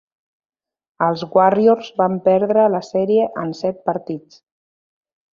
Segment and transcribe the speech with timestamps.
[1.07, 4.41] Els Warriors van perdre la sèrie en set partits.